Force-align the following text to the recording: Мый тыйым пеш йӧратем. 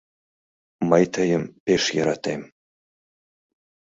Мый 0.89 1.03
тыйым 1.13 1.43
пеш 1.65 1.83
йӧратем. 1.95 2.41